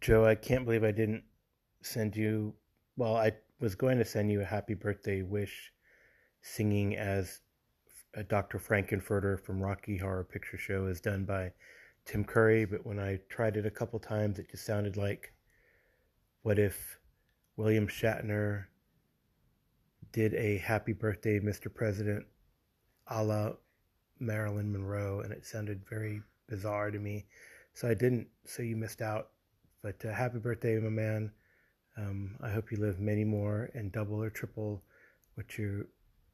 [0.00, 1.24] Joe, I can't believe I didn't
[1.82, 2.54] send you.
[2.96, 5.72] Well, I was going to send you a happy birthday wish
[6.40, 7.40] singing as
[8.28, 8.58] Dr.
[8.58, 11.52] Frank-N-Furter from Rocky Horror Picture Show is done by
[12.06, 15.34] Tim Curry, but when I tried it a couple times, it just sounded like
[16.42, 16.98] what if
[17.56, 18.64] William Shatner
[20.12, 21.72] did a happy birthday, Mr.
[21.72, 22.24] President,
[23.06, 23.52] a la
[24.18, 27.26] Marilyn Monroe, and it sounded very bizarre to me.
[27.74, 29.28] So I didn't, so you missed out.
[29.82, 31.32] But uh, happy birthday, my man.
[31.96, 34.82] Um, I hope you live many more and double or triple
[35.34, 35.86] what your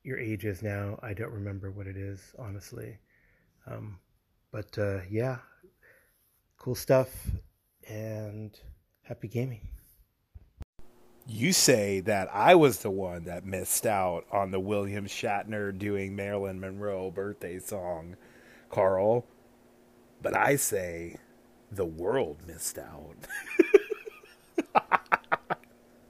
[0.02, 0.98] your age is now.
[1.02, 2.98] I don't remember what it is, honestly.
[3.66, 3.98] Um,
[4.52, 5.38] but uh, yeah,
[6.59, 7.09] cool stuff
[7.88, 8.59] and
[9.02, 9.68] happy gaming.
[11.26, 16.15] You say that I was the one that missed out on the William Shatner doing
[16.15, 18.16] Marilyn Monroe birthday song,
[18.70, 19.26] Carl.
[20.23, 21.16] But I say
[21.70, 23.16] the world missed out.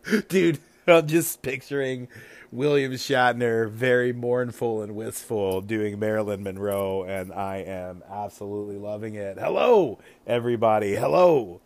[0.28, 2.08] Dude, I'm just picturing
[2.52, 9.38] William Shatner very mournful and wistful doing Marilyn Monroe, and I am absolutely loving it.
[9.38, 10.94] Hello, everybody.
[10.94, 11.60] Hello.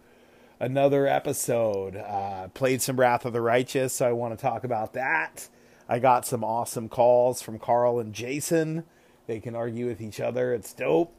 [0.59, 1.97] Another episode.
[1.97, 5.49] Uh, played some Wrath of the Righteous, so I want to talk about that.
[5.89, 8.85] I got some awesome calls from Carl and Jason.
[9.27, 10.53] They can argue with each other.
[10.53, 11.15] It's dope.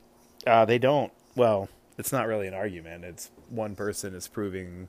[0.46, 1.12] Uh, they don't.
[1.36, 3.04] Well, it's not really an argument.
[3.04, 4.88] It's one person is proving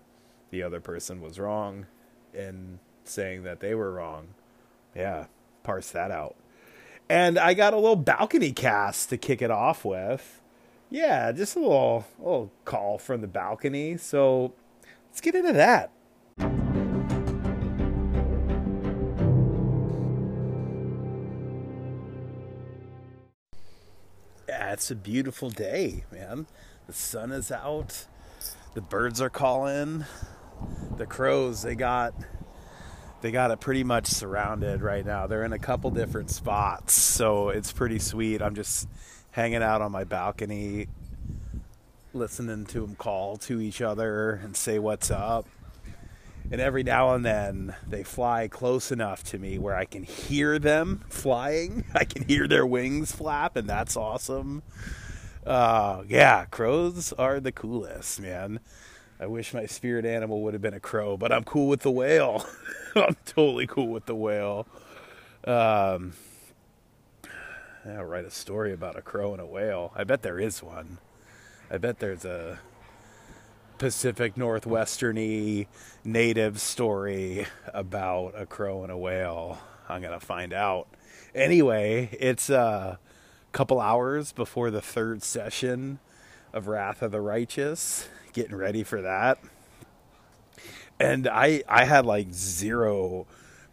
[0.50, 1.86] the other person was wrong
[2.34, 4.28] and saying that they were wrong.
[4.95, 5.27] Yeah,
[5.62, 6.36] parse that out.
[7.08, 10.41] And I got a little balcony cast to kick it off with.
[10.91, 13.97] Yeah, just a little little call from the balcony.
[13.97, 14.53] So
[15.08, 15.91] let's get into that.
[24.48, 26.47] Yeah, it's a beautiful day, man.
[26.86, 28.06] The sun is out.
[28.75, 30.05] The birds are calling.
[30.97, 32.14] The crows, they got
[33.22, 35.28] they got it pretty much surrounded right now.
[35.28, 38.42] They're in a couple different spots, so it's pretty sweet.
[38.42, 38.89] I'm just
[39.30, 40.89] hanging out on my balcony,
[42.12, 45.46] listening to them call to each other and say what's up.
[46.51, 50.58] And every now and then they fly close enough to me where I can hear
[50.58, 51.84] them flying.
[51.95, 54.62] I can hear their wings flap, and that's awesome.
[55.47, 58.61] Uh, yeah, crows are the coolest, man.
[59.19, 61.91] I wish my spirit animal would have been a crow, but I'm cool with the
[61.91, 62.47] whale.
[62.95, 64.67] I'm totally cool with the whale.
[65.45, 66.14] Um,
[67.85, 69.92] I'll write a story about a crow and a whale.
[69.97, 70.98] I bet there is one.
[71.70, 72.61] I bet there's a
[73.79, 75.67] Pacific Northwesterny
[76.05, 79.58] native story about a crow and a whale.
[79.89, 80.86] I'm gonna find out.
[81.35, 82.98] Anyway, it's a
[83.52, 85.98] couple hours before the third session
[86.52, 88.08] of Wrath of the Righteous.
[88.33, 89.39] Getting ready for that
[91.02, 93.27] and I I had like zero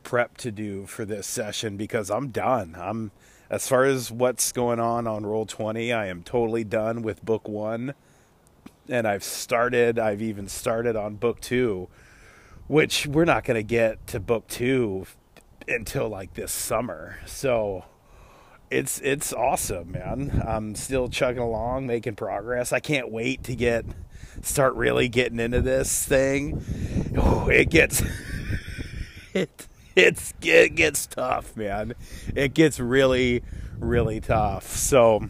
[0.04, 2.76] prep to do for this session because I'm done.
[2.78, 3.12] I'm
[3.50, 7.94] as far as what's going on on Roll20, I am totally done with book 1
[8.90, 11.88] and I've started I've even started on book 2
[12.68, 15.06] which we're not going to get to book 2
[15.68, 17.18] until like this summer.
[17.26, 17.86] So
[18.72, 20.44] it's it's awesome, man.
[20.48, 22.72] I'm still chugging along, making progress.
[22.72, 23.86] I can't wait to get
[24.42, 26.64] start really getting into this thing.
[27.18, 28.04] Oh, it gets
[29.34, 31.94] it it's it gets tough, man.
[32.36, 33.44] It gets really
[33.80, 34.68] really tough.
[34.68, 35.28] So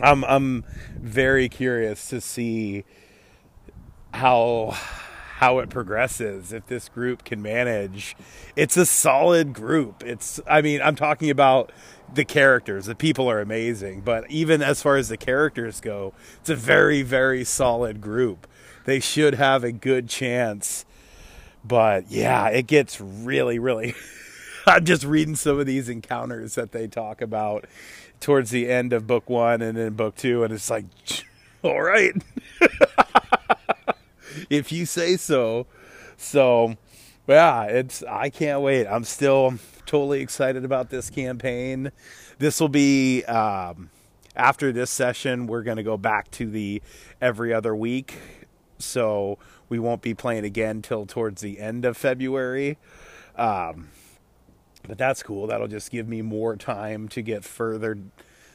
[0.00, 0.64] I'm I'm
[1.00, 2.84] very curious to see
[4.14, 4.76] how
[5.36, 8.14] how it progresses if this group can manage
[8.54, 11.72] it's a solid group it's i mean i'm talking about
[12.14, 12.86] the characters.
[12.86, 14.02] The people are amazing.
[14.02, 18.46] But even as far as the characters go it's a very very solid group.
[18.84, 20.84] They should have a good chance.
[21.64, 23.94] But yeah it gets really really
[24.66, 27.66] i'm just reading some of these encounters that they talk about
[28.20, 30.84] towards the end of book one and then book two and it's like
[31.62, 32.14] all right.
[34.48, 35.66] If you say so.
[36.16, 36.76] So,
[37.26, 38.86] yeah, it's I can't wait.
[38.86, 39.54] I'm still
[39.92, 41.92] totally excited about this campaign.
[42.38, 43.90] This will be um,
[44.34, 45.46] after this session.
[45.46, 46.80] We're going to go back to the
[47.20, 48.18] every other week,
[48.78, 49.36] so
[49.68, 52.78] we won't be playing again till towards the end of February.
[53.36, 53.90] Um,
[54.88, 55.46] but that's cool.
[55.46, 57.98] That'll just give me more time to get further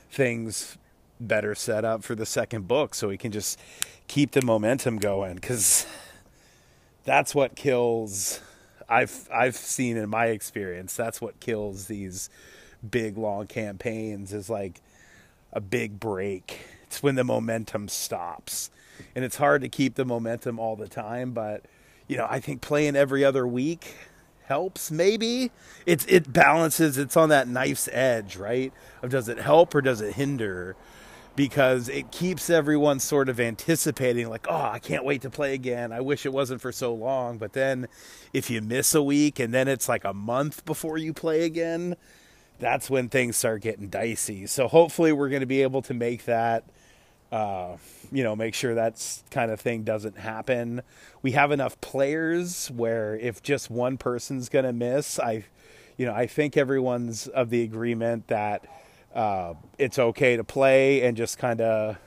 [0.09, 0.79] things
[1.19, 3.59] better set up for the second book so we can just
[4.07, 5.85] keep the momentum going because
[7.03, 8.41] that's what kills
[8.89, 12.29] I've I've seen in my experience that's what kills these
[12.89, 14.81] big long campaigns is like
[15.51, 18.71] a big break it's when the momentum stops
[19.15, 21.31] and it's hard to keep the momentum all the time.
[21.31, 21.63] But
[22.07, 23.93] you know, I think playing every other week
[24.45, 24.89] helps.
[24.91, 25.51] Maybe
[25.85, 26.97] it's it balances.
[26.97, 28.71] It's on that knife's edge, right?
[29.01, 30.75] Of does it help or does it hinder?
[31.37, 35.93] Because it keeps everyone sort of anticipating, like, oh, I can't wait to play again.
[35.93, 37.37] I wish it wasn't for so long.
[37.37, 37.87] But then,
[38.33, 41.95] if you miss a week and then it's like a month before you play again,
[42.59, 44.47] that's when things start getting dicey.
[44.47, 46.63] So hopefully we're going to be able to make that,
[47.31, 47.77] uh,
[48.11, 50.81] you know, make sure that kind of thing doesn't happen.
[51.21, 55.45] We have enough players where if just one person's going to miss, I,
[55.97, 58.65] you know, I think everyone's of the agreement that
[59.17, 61.97] uh, it's okay to play and just kind of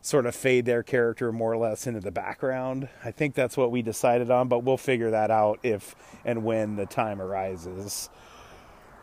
[0.00, 2.88] sort of fade their character more or less into the background.
[3.04, 6.76] I think that's what we decided on, but we'll figure that out if and when
[6.76, 8.08] the time arises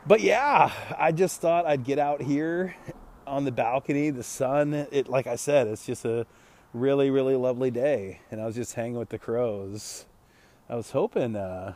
[0.05, 2.75] but yeah, I just thought I'd get out here
[3.27, 4.73] on the balcony, the sun.
[4.73, 6.25] It, like I said, it's just a
[6.73, 10.05] really, really lovely day, and I was just hanging with the crows.
[10.69, 11.73] I was hoping, uh,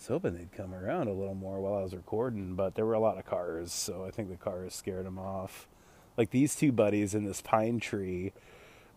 [0.00, 2.94] was hoping they'd come around a little more while I was recording, but there were
[2.94, 5.68] a lot of cars, so I think the cars scared them off.
[6.16, 8.32] Like these two buddies in this pine tree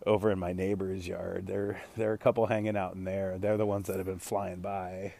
[0.06, 1.46] over in my neighbor's yard.
[1.46, 3.36] They're they're a couple hanging out in there.
[3.38, 5.12] They're the ones that have been flying by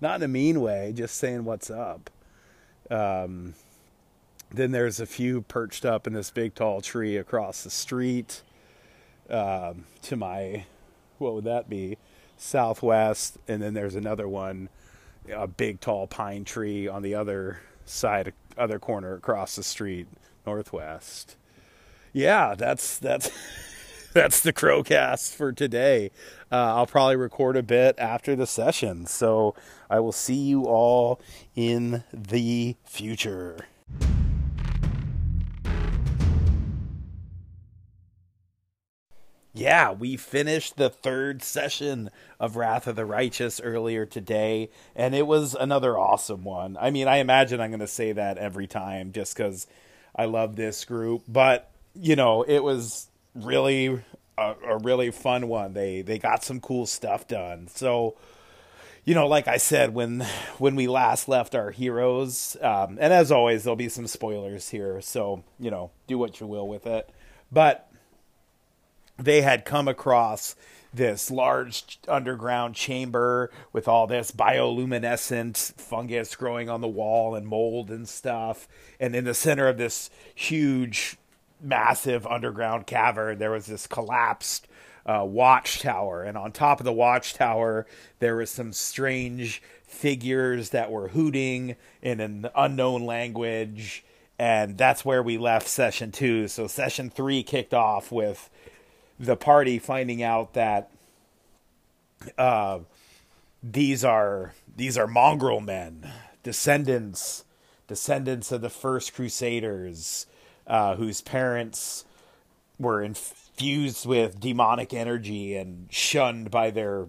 [0.00, 2.10] not in a mean way, just saying what's up.
[2.90, 3.54] Um,
[4.50, 8.42] then there's a few perched up in this big tall tree across the street
[9.28, 10.64] um, to my,
[11.18, 11.98] what would that be?
[12.36, 13.38] Southwest.
[13.48, 14.68] And then there's another one,
[15.34, 20.06] a big tall pine tree on the other side, other corner across the street,
[20.46, 21.36] northwest.
[22.12, 23.30] Yeah, that's, that's.
[24.12, 26.10] that's the crowcast for today.
[26.50, 29.06] Uh, I'll probably record a bit after the session.
[29.06, 29.54] So
[29.90, 31.20] I will see you all
[31.54, 33.66] in the future.
[39.58, 45.26] Yeah, we finished the third session of Wrath of the Righteous earlier today, and it
[45.26, 46.76] was another awesome one.
[46.80, 49.66] I mean, I imagine I'm going to say that every time just because
[50.14, 54.00] I love this group, but, you know, it was really
[54.38, 55.72] a, a really fun one.
[55.72, 57.66] They they got some cool stuff done.
[57.66, 58.16] So
[59.04, 60.20] you know, like I said, when
[60.58, 65.00] when we last left our heroes, um, and as always, there'll be some spoilers here,
[65.00, 67.10] so you know, do what you will with it.
[67.50, 67.87] But
[69.18, 70.54] they had come across
[70.94, 77.90] this large underground chamber with all this bioluminescent fungus growing on the wall and mold
[77.90, 78.66] and stuff,
[78.98, 81.16] and in the center of this huge
[81.60, 84.66] massive underground cavern, there was this collapsed
[85.04, 87.86] uh, watchtower, and on top of the watchtower,
[88.18, 94.04] there was some strange figures that were hooting in an unknown language,
[94.38, 96.46] and that's where we left session two.
[96.46, 98.48] So session three kicked off with
[99.18, 100.90] the party finding out that
[102.36, 102.80] uh,
[103.62, 106.10] these are these are mongrel men,
[106.42, 107.44] descendants
[107.88, 110.26] descendants of the first crusaders
[110.66, 112.04] uh, whose parents
[112.78, 117.06] were infused with demonic energy and shunned by their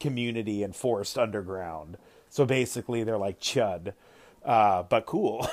[0.00, 1.96] community and forced underground.
[2.30, 3.92] So basically, they're like Chud,
[4.44, 5.48] uh, but cool.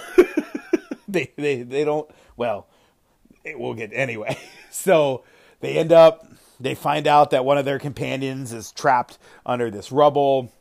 [1.07, 2.09] they they they don't.
[2.37, 2.65] Well,
[3.43, 4.37] it will get anyway.
[4.73, 5.25] So
[5.61, 6.27] they end up.
[6.59, 10.51] They find out that one of their companions is trapped under this rubble.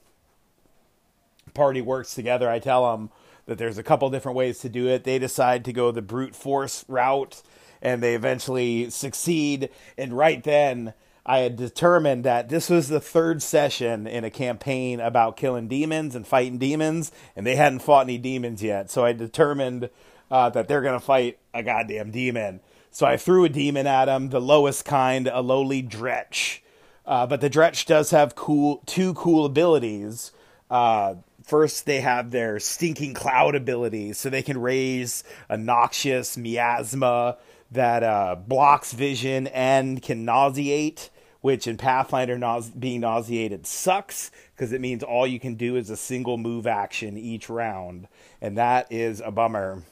[1.52, 2.48] Party works together.
[2.48, 3.10] I tell them
[3.46, 5.04] that there's a couple different ways to do it.
[5.04, 7.42] They decide to go the brute force route
[7.82, 9.70] and they eventually succeed.
[9.98, 10.94] And right then,
[11.24, 16.14] I had determined that this was the third session in a campaign about killing demons
[16.14, 18.90] and fighting demons, and they hadn't fought any demons yet.
[18.90, 19.90] So I determined
[20.30, 22.60] uh, that they're going to fight a goddamn demon.
[22.90, 26.60] So I threw a demon at him, the lowest kind, a lowly Dretch.
[27.06, 30.32] Uh, but the Dretch does have cool two cool abilities.
[30.70, 31.16] Uh,
[31.50, 37.38] First, they have their stinking cloud ability, so they can raise a noxious miasma
[37.72, 41.10] that uh, blocks vision and can nauseate.
[41.40, 45.90] Which in Pathfinder, nause- being nauseated sucks because it means all you can do is
[45.90, 48.06] a single move action each round,
[48.40, 49.82] and that is a bummer.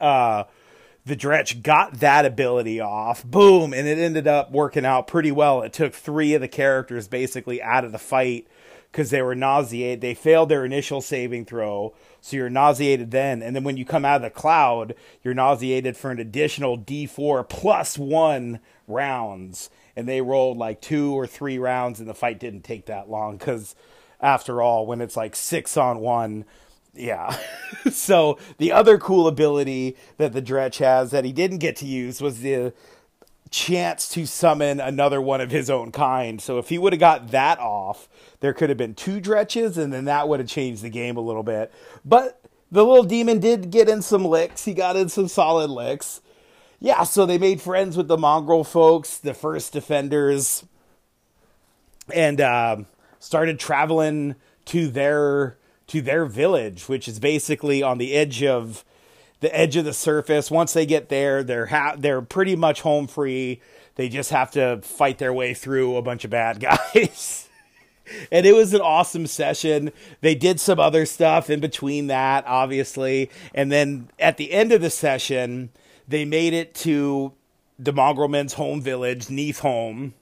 [0.00, 0.44] Uh,
[1.04, 5.62] the Dretch got that ability off, boom, and it ended up working out pretty well.
[5.62, 8.46] It took three of the characters basically out of the fight
[8.92, 10.00] because they were nauseated.
[10.00, 13.42] They failed their initial saving throw, so you're nauseated then.
[13.42, 14.94] And then when you come out of the cloud,
[15.24, 19.70] you're nauseated for an additional D4 plus one rounds.
[19.96, 23.38] And they rolled like two or three rounds, and the fight didn't take that long
[23.38, 23.74] because,
[24.20, 26.44] after all, when it's like six on one,
[26.94, 27.36] yeah.
[27.90, 32.20] so the other cool ability that the Dretch has that he didn't get to use
[32.20, 32.72] was the
[33.50, 36.40] chance to summon another one of his own kind.
[36.40, 38.08] So if he would have got that off,
[38.40, 41.20] there could have been two Dretches, and then that would have changed the game a
[41.20, 41.72] little bit.
[42.04, 44.64] But the little demon did get in some licks.
[44.64, 46.22] He got in some solid licks.
[46.80, 50.64] Yeah, so they made friends with the mongrel folks, the first defenders,
[52.12, 52.86] and um,
[53.20, 54.34] started traveling
[54.64, 55.58] to their
[55.92, 58.82] to their village, which is basically on the edge of
[59.40, 60.50] the edge of the surface.
[60.50, 63.60] Once they get there, they're ha- they're pretty much home free.
[63.96, 66.60] They just have to fight their way through a bunch of bad
[66.94, 67.46] guys.
[68.30, 69.92] and it was an awesome session.
[70.22, 74.80] They did some other stuff in between that, obviously, and then at the end of
[74.80, 75.68] the session,
[76.08, 77.34] they made it to
[77.78, 80.14] the Mongrelmen's home village, Neathholm,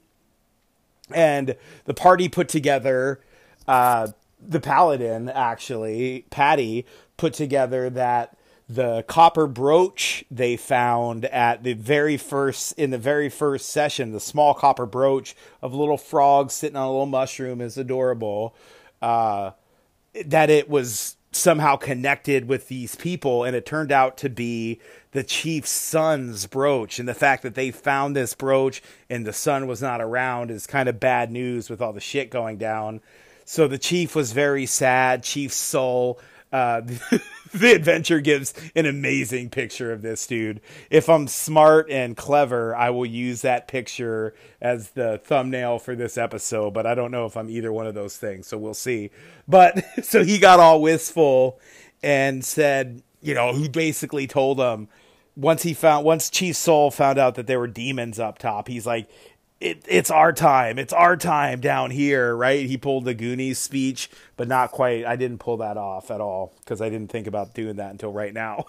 [1.14, 3.20] and the party put together.
[3.68, 4.08] Uh,
[4.46, 8.36] the paladin actually, Patty, put together that
[8.68, 14.20] the copper brooch they found at the very first in the very first session the
[14.20, 18.54] small copper brooch of little frogs sitting on a little mushroom is adorable
[19.02, 19.50] uh,
[20.24, 24.80] that it was somehow connected with these people and it turned out to be
[25.12, 26.98] the chief's son's brooch.
[26.98, 30.66] And the fact that they found this brooch and the son was not around is
[30.66, 33.00] kind of bad news with all the shit going down
[33.50, 36.20] so the chief was very sad chief Sull
[36.52, 36.82] uh,
[37.52, 40.60] the adventure gives an amazing picture of this dude.
[40.90, 46.18] If I'm smart and clever, I will use that picture as the thumbnail for this
[46.18, 49.10] episode, but I don't know if I'm either one of those things, so we'll see.
[49.46, 51.60] But so he got all wistful
[52.02, 54.88] and said, you know, he basically told him
[55.36, 58.86] once he found once Chief Sull found out that there were demons up top, he's
[58.86, 59.08] like,
[59.60, 60.78] it, it's our time.
[60.78, 62.66] It's our time down here, right?
[62.66, 65.04] He pulled the Goonies speech, but not quite.
[65.04, 68.12] I didn't pull that off at all because I didn't think about doing that until
[68.12, 68.64] right now.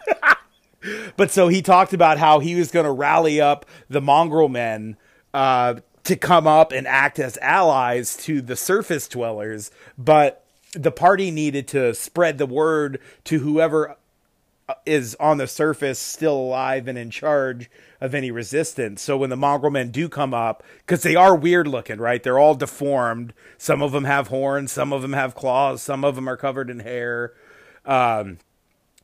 [1.18, 4.98] but so he talked about how he was going to rally up the mongrel men
[5.34, 11.32] uh, to come up and act as allies to the surface dwellers, but the party
[11.32, 13.96] needed to spread the word to whoever
[14.86, 19.02] is on the surface still alive and in charge of any resistance.
[19.02, 22.22] So when the mongrel men do come up, because they are weird looking, right?
[22.22, 23.34] They're all deformed.
[23.58, 26.70] Some of them have horns, some of them have claws, some of them are covered
[26.70, 27.34] in hair.
[27.86, 28.38] Um,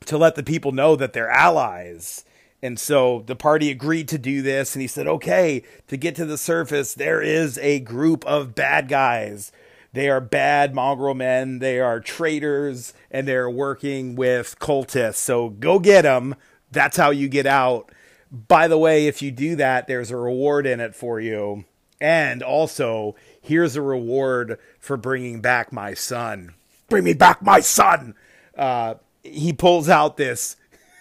[0.06, 2.24] to let the people know that they're allies.
[2.62, 6.24] And so the party agreed to do this, and he said, okay, to get to
[6.24, 9.52] the surface, there is a group of bad guys
[9.98, 11.58] they are bad mongrel men.
[11.58, 15.16] They are traitors and they're working with cultists.
[15.16, 16.36] So go get them.
[16.70, 17.90] That's how you get out.
[18.30, 21.64] By the way, if you do that, there's a reward in it for you.
[22.00, 26.54] And also, here's a reward for bringing back my son.
[26.88, 28.14] Bring me back my son.
[28.56, 30.54] Uh, he pulls out this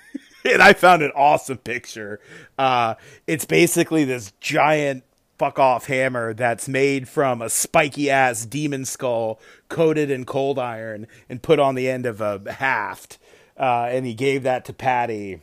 [0.44, 2.20] and I found an awesome picture.
[2.58, 2.96] Uh,
[3.28, 5.04] it's basically this giant
[5.38, 9.40] fuck off hammer that's made from a spiky ass demon skull
[9.70, 13.20] coated in cold iron and put on the end of a haft.
[13.58, 15.42] Uh, and he gave that to Patty.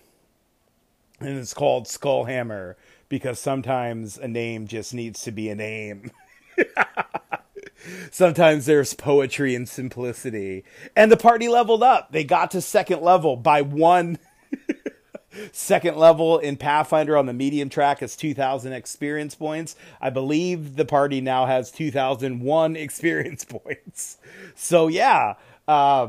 [1.20, 2.76] And it's called Skull Hammer
[3.08, 6.10] because sometimes a name just needs to be a name.
[8.10, 10.64] sometimes there's poetry and simplicity.
[10.94, 12.12] And the party leveled up.
[12.12, 14.18] They got to second level by one
[15.52, 19.76] Second level in Pathfinder on the medium track is 2,000 experience points.
[20.00, 24.18] I believe the party now has 2,001 experience points.
[24.54, 25.34] So, yeah,
[25.66, 26.08] uh,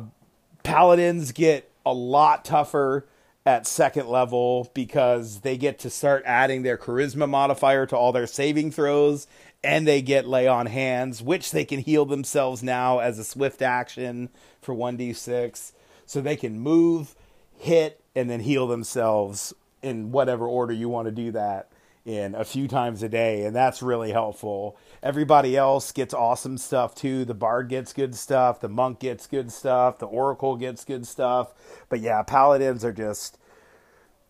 [0.64, 3.08] paladins get a lot tougher
[3.46, 8.26] at second level because they get to start adding their charisma modifier to all their
[8.26, 9.28] saving throws
[9.64, 13.62] and they get lay on hands, which they can heal themselves now as a swift
[13.62, 14.30] action
[14.62, 15.72] for 1d6.
[16.06, 17.16] So they can move,
[17.58, 21.70] hit, and then heal themselves in whatever order you want to do that
[22.06, 24.78] in a few times a day and that's really helpful.
[25.02, 27.26] Everybody else gets awesome stuff too.
[27.26, 28.60] The bard gets good stuff.
[28.60, 29.98] The monk gets good stuff.
[30.00, 31.54] The oracle gets good stuff.
[31.90, 33.38] But yeah paladins are just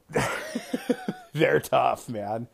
[1.34, 2.48] they're tough man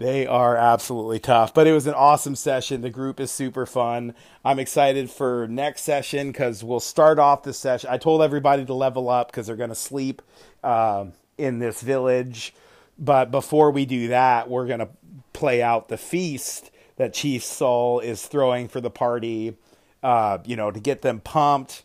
[0.00, 4.12] they are absolutely tough but it was an awesome session the group is super fun
[4.44, 8.74] i'm excited for next session because we'll start off the session i told everybody to
[8.74, 10.20] level up because they're going to sleep
[10.62, 12.54] um, in this village.
[12.98, 14.90] But before we do that, we're going to
[15.32, 19.56] play out the feast that Chief Sull is throwing for the party,
[20.02, 21.84] uh, you know, to get them pumped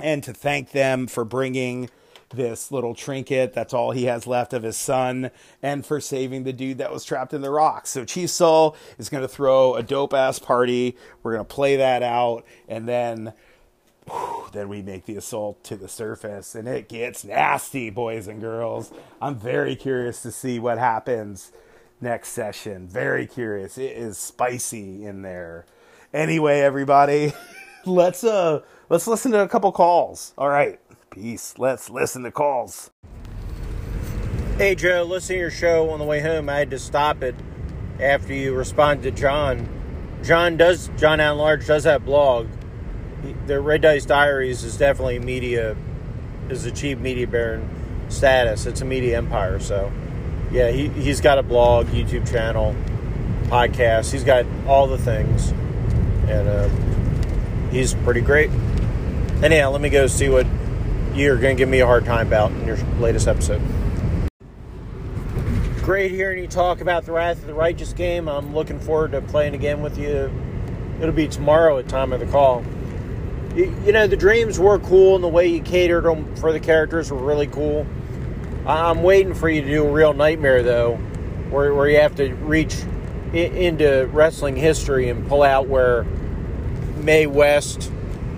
[0.00, 1.90] and to thank them for bringing
[2.30, 3.52] this little trinket.
[3.54, 5.30] That's all he has left of his son,
[5.62, 7.90] and for saving the dude that was trapped in the rocks.
[7.90, 10.96] So Chief Sull is going to throw a dope ass party.
[11.22, 13.32] We're going to play that out, and then
[14.52, 18.90] then we make the assault to the surface and it gets nasty, boys and girls.
[19.20, 21.52] I'm very curious to see what happens
[22.00, 22.88] next session.
[22.88, 23.78] Very curious.
[23.78, 25.66] It is spicy in there.
[26.12, 27.32] Anyway, everybody,
[27.84, 30.32] let's uh let's listen to a couple calls.
[30.38, 30.80] All right.
[31.20, 31.54] Peace.
[31.58, 32.92] Let's listen to calls.
[34.56, 37.34] Hey Joe, listening to your show on the way home, I had to stop it
[37.98, 39.68] after you responded to John.
[40.22, 42.46] John does John Allen Large does that blog.
[43.46, 45.76] The Red Dice Diaries is definitely media
[46.50, 47.68] has achieved media baron
[48.08, 48.66] status.
[48.66, 49.90] It's a media empire, so
[50.52, 52.76] yeah, he he's got a blog, YouTube channel,
[53.46, 54.12] podcast.
[54.12, 55.50] He's got all the things,
[56.28, 56.68] and uh,
[57.72, 58.50] he's pretty great.
[59.42, 60.46] Anyhow, let me go see what
[61.18, 63.60] you're going to give me a hard time about in your latest episode.
[65.82, 68.28] Great hearing you talk about the Wrath of the Righteous game.
[68.28, 70.30] I'm looking forward to playing again with you.
[71.00, 72.64] It'll be tomorrow at time of the call.
[73.56, 77.10] You, know, the dreams were cool, and the way you catered them for the characters
[77.10, 77.86] were really cool.
[78.66, 80.96] I'm waiting for you to do a real nightmare, though,
[81.50, 82.76] where, where you have to reach
[83.32, 86.04] in, into wrestling history and pull out where
[87.02, 87.90] Mae West,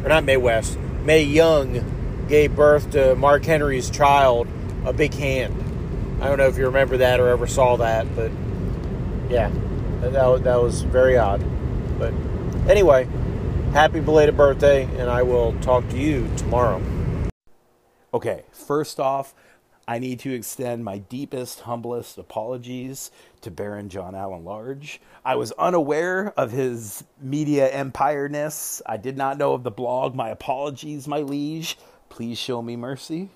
[0.05, 2.00] or not Mae West, Mae Young
[2.31, 4.47] gave birth to Mark Henry's child,
[4.87, 5.53] a big hand.
[6.23, 8.31] I don't know if you remember that or ever saw that, but
[9.29, 9.51] yeah,
[10.01, 11.45] that, that was very odd.
[11.99, 12.15] But
[12.69, 13.09] anyway,
[13.73, 16.81] happy belated birthday, and I will talk to you tomorrow.
[18.15, 19.35] Okay, first off,
[19.89, 23.11] I need to extend my deepest, humblest apologies
[23.41, 25.01] to Baron John Allen Large.
[25.25, 28.83] I was unaware of his media empireness.
[28.87, 30.15] I did not know of the blog.
[30.15, 31.77] My apologies, my liege.
[32.11, 33.31] Please show me mercy.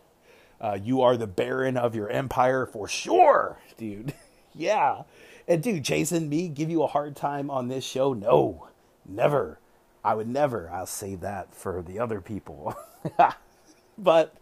[0.61, 4.13] Uh, you are the baron of your empire for sure, dude.
[4.55, 5.05] yeah.
[5.49, 8.13] And dude, Jason, me give you a hard time on this show?
[8.13, 8.69] No,
[9.09, 9.59] never.
[10.03, 10.71] I would never.
[10.71, 12.75] I'll save that for the other people.
[13.99, 14.35] but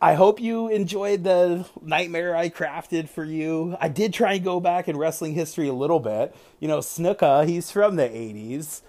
[0.00, 3.76] I hope you enjoyed the nightmare I crafted for you.
[3.80, 6.34] I did try and go back in wrestling history a little bit.
[6.58, 8.82] You know, Snuka, he's from the 80s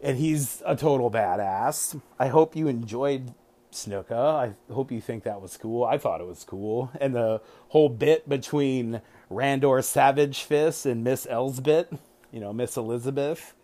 [0.00, 2.00] and he's a total badass.
[2.18, 3.34] I hope you enjoyed
[3.72, 4.12] Snuka.
[4.12, 5.84] I hope you think that was cool.
[5.84, 6.90] I thought it was cool.
[7.00, 11.98] And the whole bit between Randor Savage Fist and Miss Elsbeth,
[12.30, 13.54] you know, Miss Elizabeth.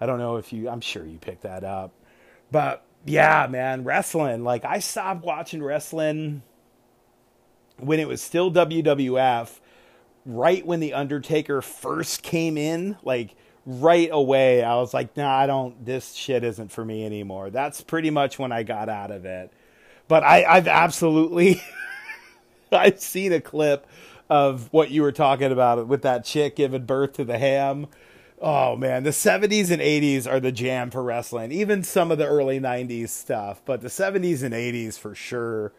[0.00, 1.92] I don't know if you, I'm sure you picked that up.
[2.50, 4.44] But yeah, man, wrestling.
[4.44, 6.42] Like, I stopped watching wrestling
[7.78, 9.60] when it was still WWF,
[10.24, 12.96] right when The Undertaker first came in.
[13.02, 13.34] Like,
[13.66, 17.50] right away, I was like, nah, I don't, this shit isn't for me anymore.
[17.50, 19.52] That's pretty much when I got out of it.
[20.08, 21.62] But I, I've absolutely,
[22.72, 23.86] I've seen a clip
[24.28, 27.86] of what you were talking about with that chick giving birth to the ham.
[28.40, 31.52] Oh man, the 70s and 80s are the jam for wrestling.
[31.52, 35.72] Even some of the early 90s stuff, but the 70s and 80s for sure.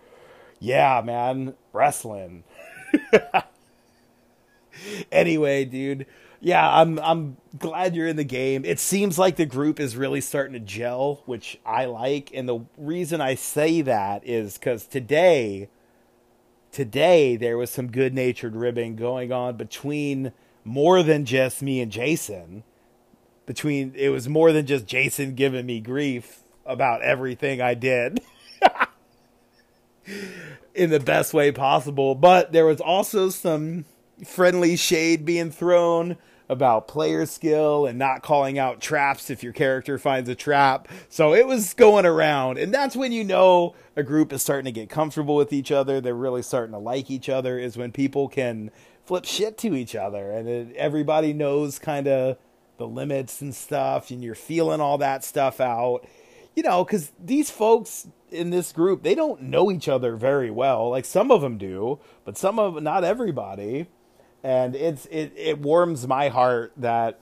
[0.60, 2.46] Yeah, man, wrestling.
[5.12, 6.06] anyway, dude,
[6.44, 8.66] yeah, I'm I'm glad you're in the game.
[8.66, 12.32] It seems like the group is really starting to gel, which I like.
[12.34, 15.70] And the reason I say that is because today,
[16.74, 20.34] today there was some good natured ribbing going on between
[20.66, 22.66] more than just me and Jason.
[23.46, 28.20] Between it was more than just Jason giving me grief about everything I did.
[30.76, 33.86] in the best way possible, but there was also some
[34.26, 36.18] friendly shade being thrown
[36.54, 40.88] about player skill and not calling out traps if your character finds a trap.
[41.10, 42.58] So it was going around.
[42.58, 46.00] And that's when you know a group is starting to get comfortable with each other.
[46.00, 48.72] They're really starting to like each other, is when people can
[49.04, 50.32] flip shit to each other.
[50.32, 52.38] And it, everybody knows kind of
[52.78, 54.12] the limits and stuff.
[54.12, 56.08] And you're feeling all that stuff out.
[56.56, 60.90] You know, because these folks in this group, they don't know each other very well.
[60.90, 63.88] Like some of them do, but some of not everybody
[64.44, 67.20] and it's it it warms my heart that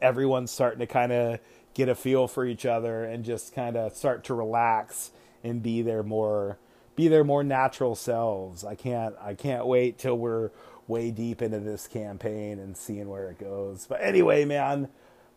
[0.00, 1.40] everyone's starting to kind of
[1.74, 5.10] get a feel for each other and just kind of start to relax
[5.42, 6.58] and be their more
[6.94, 8.64] be their more natural selves.
[8.64, 10.50] I can't I can't wait till we're
[10.86, 13.86] way deep into this campaign and seeing where it goes.
[13.88, 14.88] But anyway, man,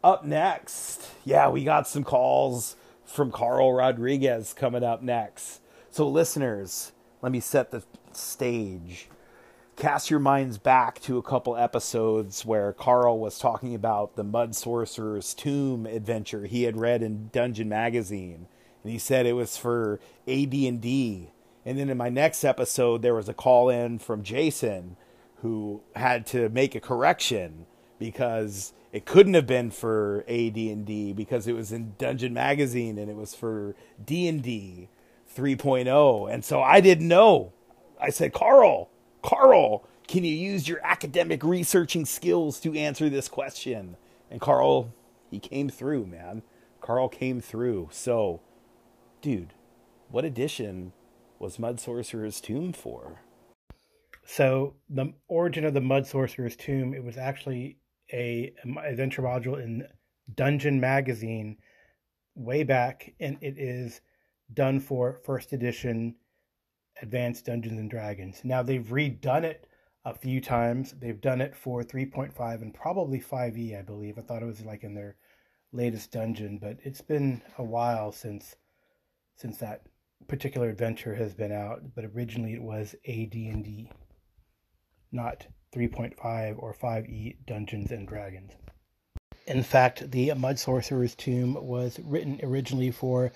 [0.03, 5.61] up next, yeah, we got some calls from Carl Rodriguez coming up next.
[5.89, 9.09] So listeners, let me set the stage
[9.79, 14.53] cast your minds back to a couple episodes where Carl was talking about the Mud
[14.53, 18.47] Sorcerer's Tomb adventure he had read in Dungeon Magazine,
[18.83, 21.31] and he said it was for AD&D.
[21.65, 24.97] And then in my next episode, there was a call in from Jason
[25.37, 27.65] who had to make a correction
[27.97, 33.15] because it couldn't have been for AD&D because it was in Dungeon Magazine and it
[33.15, 34.89] was for D&D
[35.33, 37.53] 3.0 and so I didn't know.
[38.01, 38.89] I said, "Carl,
[39.21, 43.97] Carl, can you use your academic researching skills to answer this question?"
[44.31, 44.93] And Carl,
[45.29, 46.43] he came through, man.
[46.81, 47.89] Carl came through.
[47.91, 48.41] So,
[49.21, 49.53] dude,
[50.09, 50.93] what edition
[51.37, 53.21] was Mud Sorcerer's Tomb for?
[54.25, 57.77] So the origin of the Mud Sorcerer's Tomb, it was actually
[58.13, 58.53] a
[58.83, 59.87] adventure module in
[60.35, 61.57] Dungeon Magazine
[62.35, 64.01] way back, and it is
[64.53, 66.15] done for first edition
[67.01, 68.41] Advanced Dungeons and Dragons.
[68.43, 69.67] Now they've redone it
[70.05, 70.93] a few times.
[70.99, 74.17] They've done it for 3.5 and probably 5e, I believe.
[74.17, 75.15] I thought it was like in their
[75.71, 78.55] latest dungeon, but it's been a while since
[79.35, 79.83] since that
[80.27, 81.95] particular adventure has been out.
[81.95, 83.89] But originally it was AD&D,
[85.11, 88.51] not 3.5 or 5e Dungeons and Dragons.
[89.47, 93.31] In fact, the Mud Sorcerer's Tomb was written originally for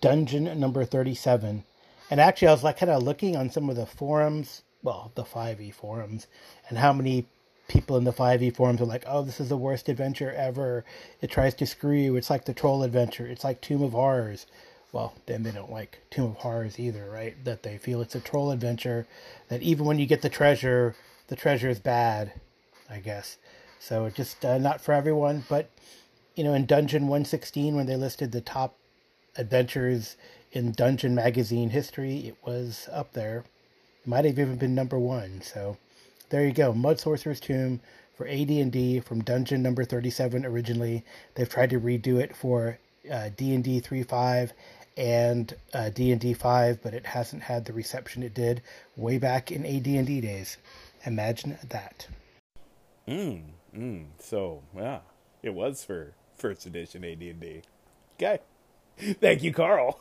[0.00, 1.64] dungeon number 37.
[2.10, 5.24] And actually, I was like kind of looking on some of the forums, well, the
[5.24, 6.26] 5e forums,
[6.68, 7.26] and how many
[7.68, 10.84] people in the 5e forums are like, oh, this is the worst adventure ever.
[11.20, 12.16] It tries to screw you.
[12.16, 13.26] It's like the troll adventure.
[13.26, 14.46] It's like Tomb of Horrors.
[14.92, 17.42] Well, then they don't like Tomb of Horrors either, right?
[17.44, 19.06] That they feel it's a troll adventure,
[19.48, 20.94] that even when you get the treasure,
[21.28, 22.32] the treasure is bad,
[22.88, 23.36] I guess.
[23.80, 25.44] So just uh, not for everyone.
[25.48, 25.70] But,
[26.34, 28.76] you know, in Dungeon 116, when they listed the top
[29.36, 30.16] adventures
[30.52, 33.44] in Dungeon Magazine history, it was up there.
[34.02, 35.42] It might have even been number one.
[35.42, 35.76] So
[36.30, 37.80] there you go, Mud Sorcerer's Tomb
[38.16, 41.04] for AD&D from Dungeon number 37 originally.
[41.34, 42.78] They've tried to redo it for
[43.10, 44.52] uh, D&D 3.5
[44.96, 48.62] and uh, D&D 5, but it hasn't had the reception it did
[48.96, 50.56] way back in AD&D days.
[51.04, 52.06] Imagine that.
[53.06, 53.42] Mm,
[53.76, 54.06] mm.
[54.18, 55.00] So, yeah,
[55.42, 57.62] it was for first edition AD&D.
[58.16, 58.40] Okay.
[59.20, 60.00] Thank you, Carl.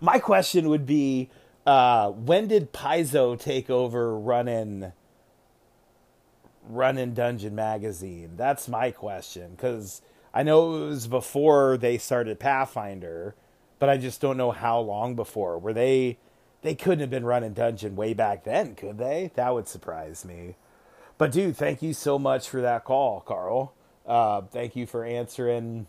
[0.00, 1.30] My question would be
[1.66, 4.92] uh, when did Paizo take over running
[6.68, 8.32] running Dungeon Magazine?
[8.36, 13.34] That's my question because I know it was before they started Pathfinder,
[13.78, 15.58] but I just don't know how long before.
[15.58, 16.18] Were they?
[16.62, 19.30] They couldn't have been running Dungeon way back then, could they?
[19.34, 20.56] That would surprise me.
[21.16, 23.74] But dude, thank you so much for that call, Carl.
[24.06, 25.86] Uh, thank you for answering,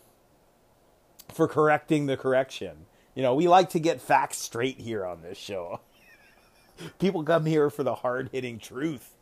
[1.32, 2.86] for correcting the correction.
[3.14, 5.80] You know, we like to get facts straight here on this show.
[6.98, 9.14] People come here for the hard hitting truth.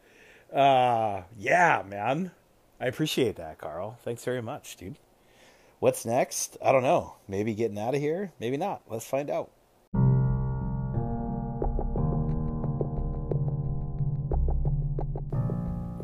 [0.53, 2.31] Uh, yeah, man.
[2.81, 3.98] I appreciate that, Carl.
[4.05, 4.96] Thanks very much, dude.
[5.81, 6.57] What's next?
[6.62, 7.14] I don't know.
[7.27, 8.33] Maybe getting out of here?
[8.38, 8.83] Maybe not.
[8.88, 9.51] Let's find out.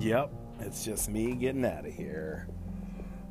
[0.00, 2.46] Yep, it's just me getting out of here.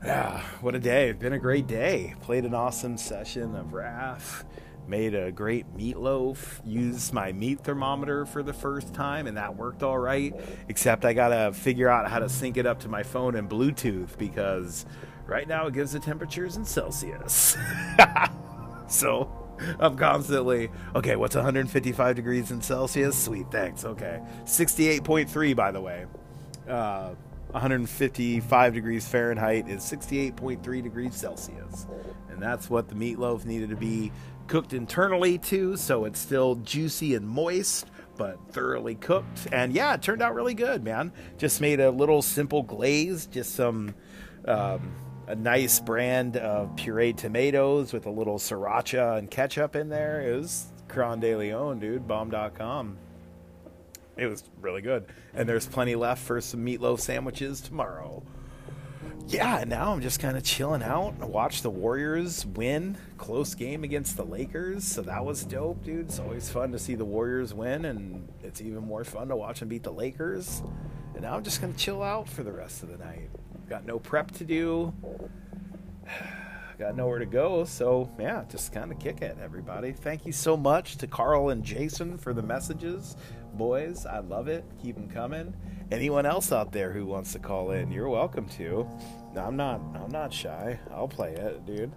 [0.04, 1.10] Yeah, what a day.
[1.10, 2.14] It's been a great day.
[2.22, 4.44] Played an awesome session of Wrath.
[4.86, 6.60] Made a great meatloaf.
[6.66, 10.36] Used my meat thermometer for the first time, and that worked all right.
[10.68, 14.18] Except I gotta figure out how to sync it up to my phone and Bluetooth
[14.18, 14.86] because
[15.26, 17.56] right now it gives the temperatures in Celsius.
[18.88, 19.32] so
[19.80, 23.18] I'm constantly, okay, what's 155 degrees in Celsius?
[23.18, 23.86] Sweet, thanks.
[23.86, 24.20] Okay.
[24.44, 26.06] 68.3, by the way.
[26.68, 27.14] Uh,
[27.54, 31.88] 155 degrees Fahrenheit is 68.3 degrees Celsius.
[32.30, 34.12] And that's what the meatloaf needed to be
[34.48, 37.88] cooked internally to, so it's still juicy and moist,
[38.18, 39.48] but thoroughly cooked.
[39.52, 41.12] And yeah, it turned out really good, man.
[41.38, 43.94] Just made a little simple glaze, just some
[44.46, 44.92] um,
[45.28, 50.22] a nice brand of pureed tomatoes with a little sriracha and ketchup in there.
[50.22, 52.08] It was Cron de Leon, dude.
[52.08, 52.98] Bomb.com.
[54.18, 55.06] It was really good.
[55.34, 58.24] And there's plenty left for some meatloaf sandwiches tomorrow.
[59.28, 63.84] Yeah, now I'm just kind of chilling out and watch the Warriors win close game
[63.84, 64.84] against the Lakers.
[64.84, 66.08] So that was dope, dude.
[66.08, 69.62] It's always fun to see the Warriors win, and it's even more fun to watch
[69.62, 70.62] them beat the Lakers.
[71.14, 73.30] And now I'm just gonna chill out for the rest of the night.
[73.70, 74.94] Got no prep to do.
[76.80, 79.94] Got nowhere to go, so yeah, just kind of kick it, everybody.
[79.94, 83.16] Thank you so much to Carl and Jason for the messages
[83.58, 84.06] boys.
[84.06, 84.66] I love it.
[84.82, 85.54] Keep them coming.
[85.92, 88.88] Anyone else out there who wants to call in, you're welcome to.
[89.36, 89.82] I'm not.
[89.96, 90.80] I'm not shy.
[90.92, 91.92] I'll play it, dude.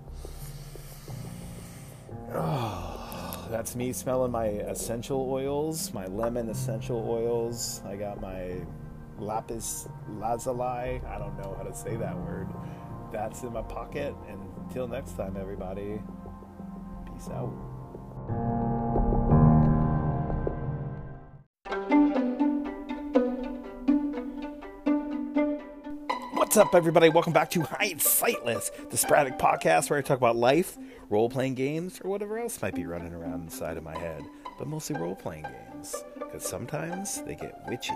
[2.32, 7.82] Oh, that's me smelling my essential oils, my lemon essential oils.
[7.86, 8.56] I got my
[9.18, 9.88] lapis
[10.18, 11.00] lazuli.
[11.06, 12.48] I don't know how to say that word.
[13.12, 14.14] That's in my pocket.
[14.28, 16.00] And until next time, everybody.
[17.06, 18.75] Peace out.
[26.56, 27.10] What's up, everybody?
[27.10, 30.78] Welcome back to Hindsightless, the sporadic podcast where I talk about life,
[31.10, 34.22] role playing games, or whatever else might be running around inside of my head,
[34.58, 37.92] but mostly role playing games, because sometimes they get witchy.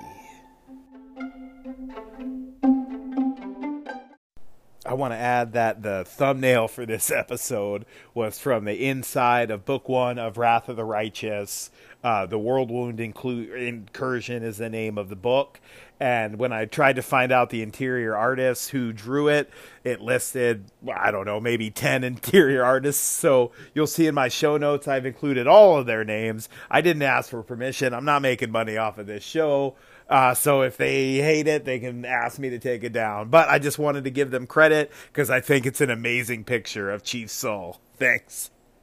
[4.91, 9.65] I want to add that the thumbnail for this episode was from the inside of
[9.65, 11.71] Book One of Wrath of the Righteous.
[12.03, 15.61] Uh, the Worldwound Inclu- Incursion is the name of the book.
[16.01, 19.49] And when I tried to find out the interior artists who drew it,
[19.85, 23.07] it listed, I don't know, maybe 10 interior artists.
[23.07, 26.49] So you'll see in my show notes, I've included all of their names.
[26.69, 27.95] I didn't ask for permission.
[27.95, 29.77] I'm not making money off of this show.
[30.11, 33.29] Uh, so if they hate it, they can ask me to take it down.
[33.29, 36.91] But I just wanted to give them credit because I think it's an amazing picture
[36.91, 37.81] of Chief Sull.
[37.97, 38.51] Thanks.